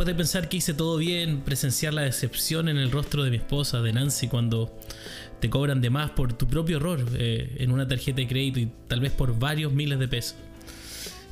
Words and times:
Después 0.00 0.16
de 0.16 0.18
pensar 0.18 0.48
que 0.48 0.56
hice 0.56 0.72
todo 0.72 0.96
bien, 0.96 1.42
presenciar 1.42 1.92
la 1.92 2.00
decepción 2.00 2.70
en 2.70 2.78
el 2.78 2.90
rostro 2.90 3.22
de 3.22 3.30
mi 3.30 3.36
esposa, 3.36 3.82
de 3.82 3.92
Nancy, 3.92 4.28
cuando 4.28 4.74
te 5.40 5.50
cobran 5.50 5.82
de 5.82 5.90
más 5.90 6.12
por 6.12 6.32
tu 6.32 6.48
propio 6.48 6.78
error 6.78 7.04
eh, 7.12 7.56
en 7.58 7.70
una 7.70 7.86
tarjeta 7.86 8.16
de 8.16 8.26
crédito 8.26 8.60
y 8.60 8.70
tal 8.88 9.00
vez 9.00 9.12
por 9.12 9.38
varios 9.38 9.74
miles 9.74 9.98
de 9.98 10.08
pesos. 10.08 10.36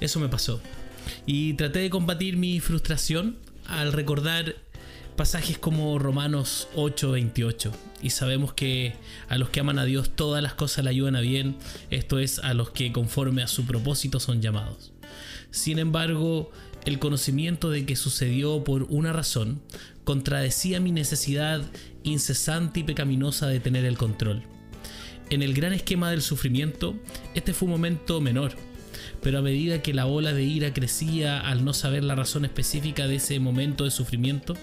Eso 0.00 0.20
me 0.20 0.28
pasó. 0.28 0.60
Y 1.24 1.54
traté 1.54 1.78
de 1.78 1.88
combatir 1.88 2.36
mi 2.36 2.60
frustración 2.60 3.38
al 3.66 3.94
recordar 3.94 4.56
pasajes 5.16 5.56
como 5.56 5.98
Romanos 5.98 6.68
8:28. 6.76 7.72
Y 8.02 8.10
sabemos 8.10 8.52
que 8.52 8.96
a 9.30 9.38
los 9.38 9.48
que 9.48 9.60
aman 9.60 9.78
a 9.78 9.86
Dios 9.86 10.10
todas 10.10 10.42
las 10.42 10.52
cosas 10.52 10.84
le 10.84 10.90
ayudan 10.90 11.16
a 11.16 11.20
bien, 11.20 11.56
esto 11.88 12.18
es 12.18 12.38
a 12.40 12.52
los 12.52 12.68
que 12.72 12.92
conforme 12.92 13.42
a 13.42 13.48
su 13.48 13.64
propósito 13.64 14.20
son 14.20 14.42
llamados. 14.42 14.92
Sin 15.50 15.78
embargo, 15.78 16.50
el 16.88 16.98
conocimiento 16.98 17.68
de 17.68 17.84
que 17.84 17.96
sucedió 17.96 18.64
por 18.64 18.84
una 18.84 19.12
razón 19.12 19.60
contradecía 20.04 20.80
mi 20.80 20.90
necesidad 20.90 21.60
incesante 22.02 22.80
y 22.80 22.82
pecaminosa 22.82 23.46
de 23.46 23.60
tener 23.60 23.84
el 23.84 23.98
control. 23.98 24.42
En 25.28 25.42
el 25.42 25.52
gran 25.52 25.74
esquema 25.74 26.10
del 26.10 26.22
sufrimiento, 26.22 26.96
este 27.34 27.52
fue 27.52 27.66
un 27.66 27.72
momento 27.72 28.22
menor, 28.22 28.54
pero 29.22 29.38
a 29.38 29.42
medida 29.42 29.82
que 29.82 29.92
la 29.92 30.06
ola 30.06 30.32
de 30.32 30.44
ira 30.44 30.72
crecía 30.72 31.38
al 31.40 31.62
no 31.62 31.74
saber 31.74 32.04
la 32.04 32.14
razón 32.14 32.46
específica 32.46 33.06
de 33.06 33.16
ese 33.16 33.38
momento 33.38 33.84
de 33.84 33.90
sufrimiento, 33.90 34.54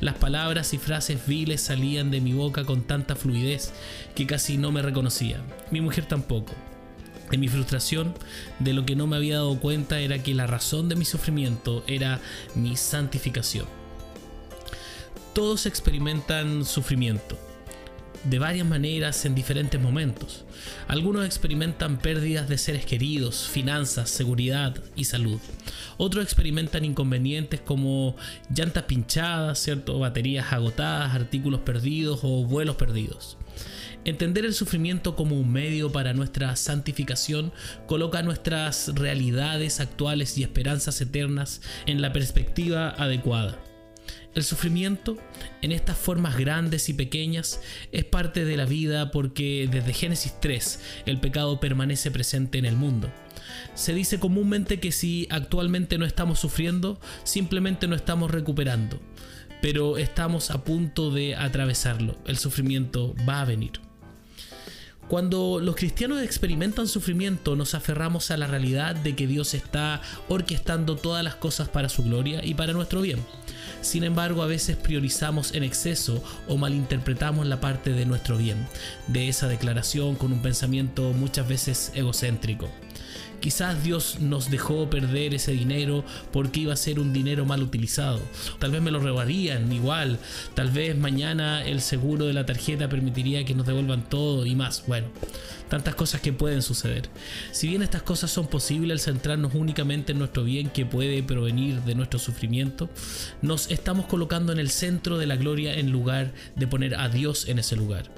las 0.00 0.16
palabras 0.16 0.74
y 0.74 0.78
frases 0.78 1.26
viles 1.26 1.62
salían 1.62 2.10
de 2.10 2.20
mi 2.20 2.34
boca 2.34 2.64
con 2.64 2.82
tanta 2.82 3.16
fluidez 3.16 3.72
que 4.14 4.26
casi 4.26 4.58
no 4.58 4.70
me 4.70 4.82
reconocía. 4.82 5.40
Mi 5.70 5.80
mujer 5.80 6.04
tampoco. 6.04 6.52
En 7.30 7.40
mi 7.40 7.48
frustración, 7.48 8.14
de 8.58 8.72
lo 8.72 8.84
que 8.84 8.96
no 8.96 9.06
me 9.06 9.16
había 9.16 9.36
dado 9.36 9.58
cuenta 9.60 10.00
era 10.00 10.22
que 10.22 10.34
la 10.34 10.46
razón 10.46 10.88
de 10.88 10.96
mi 10.96 11.04
sufrimiento 11.04 11.84
era 11.86 12.20
mi 12.54 12.76
santificación. 12.76 13.66
Todos 15.32 15.66
experimentan 15.66 16.64
sufrimiento, 16.64 17.38
de 18.24 18.38
varias 18.38 18.66
maneras 18.66 19.24
en 19.24 19.34
diferentes 19.34 19.80
momentos. 19.80 20.44
Algunos 20.88 21.24
experimentan 21.24 21.98
pérdidas 21.98 22.48
de 22.48 22.58
seres 22.58 22.84
queridos, 22.84 23.48
finanzas, 23.48 24.10
seguridad 24.10 24.76
y 24.96 25.04
salud. 25.04 25.40
Otros 25.96 26.24
experimentan 26.24 26.84
inconvenientes 26.84 27.60
como 27.60 28.16
llantas 28.54 28.84
pinchadas, 28.84 29.58
¿cierto? 29.60 29.98
baterías 29.98 30.52
agotadas, 30.52 31.14
artículos 31.14 31.60
perdidos 31.60 32.20
o 32.22 32.44
vuelos 32.44 32.76
perdidos. 32.76 33.36
Entender 34.04 34.46
el 34.46 34.54
sufrimiento 34.54 35.14
como 35.14 35.38
un 35.38 35.52
medio 35.52 35.92
para 35.92 36.14
nuestra 36.14 36.56
santificación 36.56 37.52
coloca 37.86 38.22
nuestras 38.22 38.92
realidades 38.94 39.78
actuales 39.78 40.38
y 40.38 40.42
esperanzas 40.42 41.00
eternas 41.02 41.60
en 41.84 42.00
la 42.00 42.12
perspectiva 42.12 42.90
adecuada. 42.90 43.62
El 44.34 44.44
sufrimiento, 44.44 45.18
en 45.60 45.72
estas 45.72 45.98
formas 45.98 46.38
grandes 46.38 46.88
y 46.88 46.94
pequeñas, 46.94 47.60
es 47.92 48.04
parte 48.04 48.44
de 48.44 48.56
la 48.56 48.64
vida 48.64 49.10
porque 49.10 49.68
desde 49.70 49.92
Génesis 49.92 50.32
3 50.40 50.80
el 51.06 51.20
pecado 51.20 51.60
permanece 51.60 52.10
presente 52.10 52.56
en 52.58 52.64
el 52.64 52.76
mundo. 52.76 53.10
Se 53.74 53.92
dice 53.92 54.18
comúnmente 54.18 54.80
que 54.80 54.92
si 54.92 55.26
actualmente 55.30 55.98
no 55.98 56.06
estamos 56.06 56.38
sufriendo, 56.38 57.00
simplemente 57.24 57.86
no 57.88 57.96
estamos 57.96 58.30
recuperando, 58.30 59.00
pero 59.60 59.98
estamos 59.98 60.50
a 60.50 60.64
punto 60.64 61.10
de 61.10 61.34
atravesarlo. 61.34 62.16
El 62.24 62.38
sufrimiento 62.38 63.14
va 63.28 63.40
a 63.40 63.44
venir. 63.44 63.89
Cuando 65.10 65.58
los 65.58 65.74
cristianos 65.74 66.22
experimentan 66.22 66.86
sufrimiento, 66.86 67.56
nos 67.56 67.74
aferramos 67.74 68.30
a 68.30 68.36
la 68.36 68.46
realidad 68.46 68.94
de 68.94 69.16
que 69.16 69.26
Dios 69.26 69.54
está 69.54 70.00
orquestando 70.28 70.94
todas 70.94 71.24
las 71.24 71.34
cosas 71.34 71.68
para 71.68 71.88
su 71.88 72.04
gloria 72.04 72.44
y 72.44 72.54
para 72.54 72.74
nuestro 72.74 73.00
bien. 73.00 73.18
Sin 73.80 74.04
embargo, 74.04 74.40
a 74.40 74.46
veces 74.46 74.76
priorizamos 74.76 75.52
en 75.52 75.64
exceso 75.64 76.22
o 76.46 76.56
malinterpretamos 76.56 77.44
la 77.48 77.60
parte 77.60 77.90
de 77.90 78.06
nuestro 78.06 78.36
bien 78.36 78.68
de 79.08 79.28
esa 79.28 79.48
declaración 79.48 80.14
con 80.14 80.32
un 80.32 80.42
pensamiento 80.42 81.12
muchas 81.12 81.48
veces 81.48 81.90
egocéntrico. 81.96 82.70
Quizás 83.40 83.82
Dios 83.82 84.20
nos 84.20 84.50
dejó 84.50 84.90
perder 84.90 85.34
ese 85.34 85.52
dinero 85.52 86.04
porque 86.32 86.60
iba 86.60 86.74
a 86.74 86.76
ser 86.76 87.00
un 87.00 87.12
dinero 87.12 87.46
mal 87.46 87.62
utilizado. 87.62 88.20
Tal 88.58 88.70
vez 88.70 88.82
me 88.82 88.90
lo 88.90 89.00
robarían 89.00 89.72
igual. 89.72 90.18
Tal 90.54 90.70
vez 90.70 90.96
mañana 90.96 91.64
el 91.64 91.80
seguro 91.80 92.26
de 92.26 92.34
la 92.34 92.44
tarjeta 92.44 92.88
permitiría 92.88 93.44
que 93.44 93.54
nos 93.54 93.66
devuelvan 93.66 94.08
todo 94.08 94.44
y 94.44 94.54
más. 94.54 94.84
Bueno, 94.86 95.08
tantas 95.70 95.94
cosas 95.94 96.20
que 96.20 96.34
pueden 96.34 96.60
suceder. 96.60 97.08
Si 97.52 97.68
bien 97.68 97.82
estas 97.82 98.02
cosas 98.02 98.30
son 98.30 98.46
posibles 98.46 98.92
al 98.92 99.14
centrarnos 99.14 99.54
únicamente 99.54 100.12
en 100.12 100.18
nuestro 100.18 100.44
bien 100.44 100.68
que 100.68 100.84
puede 100.84 101.22
provenir 101.22 101.80
de 101.82 101.94
nuestro 101.94 102.18
sufrimiento, 102.18 102.90
nos 103.40 103.70
estamos 103.70 104.06
colocando 104.06 104.52
en 104.52 104.58
el 104.58 104.68
centro 104.68 105.16
de 105.16 105.26
la 105.26 105.36
gloria 105.36 105.74
en 105.74 105.90
lugar 105.90 106.34
de 106.56 106.66
poner 106.66 106.94
a 106.96 107.08
Dios 107.08 107.48
en 107.48 107.58
ese 107.58 107.76
lugar. 107.76 108.10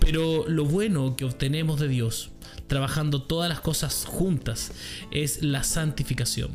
Pero 0.00 0.48
lo 0.48 0.64
bueno 0.64 1.14
que 1.14 1.24
obtenemos 1.24 1.78
de 1.78 1.86
Dios 1.86 2.31
trabajando 2.72 3.20
todas 3.20 3.50
las 3.50 3.60
cosas 3.60 4.06
juntas, 4.06 4.72
es 5.10 5.42
la 5.42 5.62
santificación. 5.62 6.52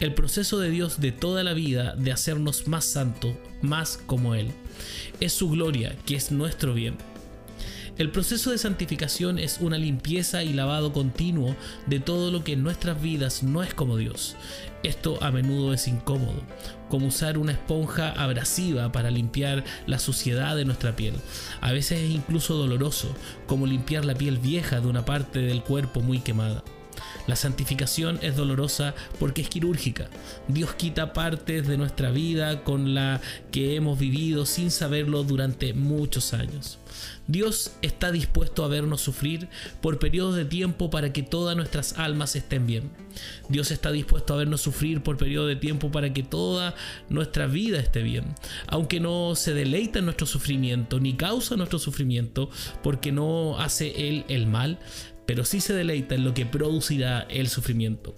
El 0.00 0.14
proceso 0.14 0.58
de 0.58 0.70
Dios 0.70 0.98
de 0.98 1.12
toda 1.12 1.44
la 1.44 1.52
vida 1.52 1.94
de 1.94 2.10
hacernos 2.10 2.68
más 2.68 2.86
santos, 2.86 3.34
más 3.60 3.98
como 4.06 4.34
Él. 4.34 4.50
Es 5.20 5.34
su 5.34 5.50
gloria, 5.50 5.94
que 6.06 6.16
es 6.16 6.32
nuestro 6.32 6.72
bien. 6.72 6.96
El 7.98 8.12
proceso 8.12 8.52
de 8.52 8.58
santificación 8.58 9.40
es 9.40 9.58
una 9.60 9.76
limpieza 9.76 10.44
y 10.44 10.52
lavado 10.52 10.92
continuo 10.92 11.56
de 11.86 11.98
todo 11.98 12.30
lo 12.30 12.44
que 12.44 12.52
en 12.52 12.62
nuestras 12.62 13.02
vidas 13.02 13.42
no 13.42 13.64
es 13.64 13.74
como 13.74 13.96
Dios. 13.96 14.36
Esto 14.84 15.20
a 15.20 15.32
menudo 15.32 15.72
es 15.72 15.88
incómodo, 15.88 16.40
como 16.88 17.08
usar 17.08 17.38
una 17.38 17.50
esponja 17.50 18.12
abrasiva 18.12 18.92
para 18.92 19.10
limpiar 19.10 19.64
la 19.88 19.98
suciedad 19.98 20.54
de 20.54 20.64
nuestra 20.64 20.94
piel. 20.94 21.14
A 21.60 21.72
veces 21.72 21.98
es 21.98 22.10
incluso 22.10 22.54
doloroso, 22.54 23.12
como 23.48 23.66
limpiar 23.66 24.04
la 24.04 24.14
piel 24.14 24.38
vieja 24.38 24.80
de 24.80 24.86
una 24.86 25.04
parte 25.04 25.40
del 25.40 25.64
cuerpo 25.64 26.00
muy 26.00 26.20
quemada. 26.20 26.62
La 27.26 27.34
santificación 27.36 28.18
es 28.22 28.36
dolorosa 28.36 28.94
porque 29.18 29.42
es 29.42 29.48
quirúrgica. 29.48 30.08
Dios 30.46 30.72
quita 30.74 31.12
partes 31.12 31.66
de 31.66 31.76
nuestra 31.76 32.10
vida 32.10 32.62
con 32.62 32.94
la 32.94 33.20
que 33.50 33.74
hemos 33.74 33.98
vivido 33.98 34.46
sin 34.46 34.70
saberlo 34.70 35.24
durante 35.24 35.74
muchos 35.74 36.32
años. 36.32 36.78
Dios 37.26 37.72
está 37.82 38.12
dispuesto 38.12 38.64
a 38.64 38.68
vernos 38.68 39.00
sufrir 39.00 39.48
por 39.80 39.98
periodos 39.98 40.36
de 40.36 40.44
tiempo 40.44 40.90
para 40.90 41.12
que 41.12 41.22
todas 41.22 41.56
nuestras 41.56 41.98
almas 41.98 42.36
estén 42.36 42.66
bien. 42.66 42.90
Dios 43.48 43.70
está 43.70 43.90
dispuesto 43.90 44.34
a 44.34 44.38
vernos 44.38 44.60
sufrir 44.60 45.02
por 45.02 45.16
periodos 45.16 45.48
de 45.48 45.56
tiempo 45.56 45.90
para 45.90 46.12
que 46.12 46.22
toda 46.22 46.74
nuestra 47.08 47.46
vida 47.46 47.78
esté 47.78 48.02
bien. 48.02 48.34
Aunque 48.66 49.00
no 49.00 49.34
se 49.34 49.54
deleita 49.54 49.98
en 49.98 50.06
nuestro 50.06 50.26
sufrimiento 50.26 51.00
ni 51.00 51.14
causa 51.14 51.56
nuestro 51.56 51.78
sufrimiento 51.78 52.50
porque 52.82 53.12
no 53.12 53.58
hace 53.58 54.08
Él 54.08 54.24
el 54.28 54.46
mal, 54.46 54.78
pero 55.26 55.44
sí 55.44 55.60
se 55.60 55.74
deleita 55.74 56.14
en 56.14 56.24
lo 56.24 56.34
que 56.34 56.46
producirá 56.46 57.20
el 57.28 57.48
sufrimiento. 57.48 58.14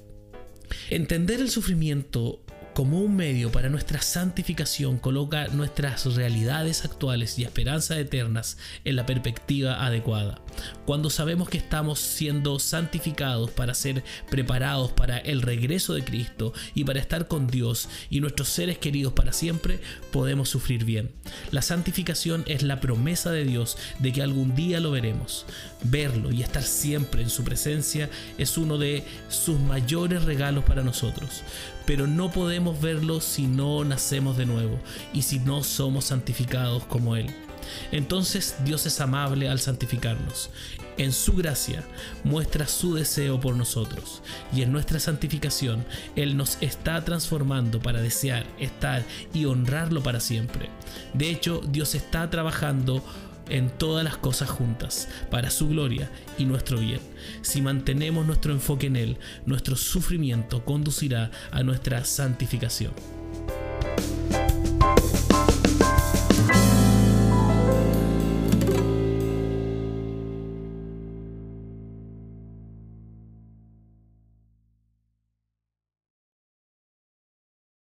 Entender 0.91 1.41
el 1.41 1.51
sufrimiento 1.51 2.41
como 2.81 3.01
un 3.01 3.15
medio 3.15 3.53
para 3.53 3.69
nuestra 3.69 4.01
santificación 4.01 4.97
coloca 4.97 5.49
nuestras 5.49 6.15
realidades 6.15 6.83
actuales 6.83 7.39
y 7.39 7.45
esperanzas 7.45 7.99
eternas 7.99 8.57
en 8.87 8.97
la 8.97 9.05
perspectiva 9.05 9.85
adecuada. 9.85 10.41
Cuando 10.87 11.11
sabemos 11.11 11.51
que 11.51 11.59
estamos 11.59 11.99
siendo 11.99 12.59
santificados 12.59 13.51
para 13.51 13.75
ser 13.75 14.03
preparados 14.31 14.93
para 14.93 15.19
el 15.19 15.43
regreso 15.43 15.93
de 15.93 16.05
Cristo 16.05 16.55
y 16.75 16.85
para 16.85 17.01
estar 17.01 17.29
con 17.29 17.49
Dios 17.49 17.87
y 18.09 18.21
nuestros 18.21 18.49
seres 18.49 18.79
queridos 18.79 19.13
para 19.13 19.35
siempre, 19.35 19.81
podemos 20.11 20.49
sufrir 20.49 20.87
bien. 20.87 21.20
La 21.51 21.63
santificación 21.63 22.45
es 22.47 22.63
la 22.63 22.81
promesa 22.81 23.31
de 23.31 23.45
Dios 23.45 23.77
de 23.99 24.13
que 24.13 24.23
algún 24.23 24.55
día 24.55 24.81
lo 24.81 24.91
veremos. 24.91 25.47
Verlo 25.83 26.31
y 26.33 26.43
estar 26.43 26.63
siempre 26.63 27.23
en 27.23 27.31
su 27.31 27.45
presencia 27.45 28.09
es 28.39 28.59
uno 28.59 28.79
de 28.79 29.05
sus 29.29 29.59
mayores 29.59 30.25
regalos 30.25 30.65
para 30.65 30.83
nosotros 30.83 31.43
pero 31.91 32.07
no 32.07 32.31
podemos 32.31 32.81
verlo 32.81 33.21
si 33.21 33.49
no 33.49 33.85
nacemos 33.85 34.37
de 34.37 34.47
nuevo 34.47 34.79
y 35.13 35.23
si 35.23 35.41
no 35.41 35.65
somos 35.65 36.05
santificados 36.05 36.85
como 36.85 37.17
Él. 37.17 37.27
Entonces 37.93 38.57
Dios 38.65 38.87
es 38.87 39.01
amable 39.01 39.49
al 39.49 39.61
santificarnos. 39.61 40.51
En 40.99 41.13
su 41.13 41.33
gracia 41.35 41.83
muestra 42.25 42.67
su 42.67 42.95
deseo 42.95 43.41
por 43.41 43.57
nosotros 43.57 44.23
y 44.53 44.63
en 44.63 44.73
nuestra 44.73 45.01
santificación 45.01 45.87
Él 46.15 46.37
nos 46.37 46.59
está 46.61 47.03
transformando 47.05 47.81
para 47.81 48.03
desear, 48.03 48.45
estar 48.59 49.05
y 49.33 49.47
honrarlo 49.47 50.03
para 50.03 50.21
siempre. 50.21 50.69
De 51.15 51.31
hecho, 51.31 51.63
Dios 51.67 51.95
está 51.95 52.29
trabajando 52.29 53.03
en 53.49 53.71
todas 53.71 54.05
las 54.05 54.17
cosas 54.17 54.49
juntas, 54.49 55.09
para 55.31 55.51
su 55.51 55.69
gloria 55.69 56.11
y 56.39 56.45
nuestro 56.45 56.79
bien. 56.79 57.01
Si 57.43 57.61
mantenemos 57.61 58.27
nuestro 58.27 58.53
enfoque 58.53 58.87
en 58.87 58.97
Él, 58.97 59.19
nuestro 59.45 59.77
sufrimiento 59.77 60.65
conducirá 60.65 61.31
a 61.51 61.63
nuestra 61.63 62.05
santificación. 62.05 63.20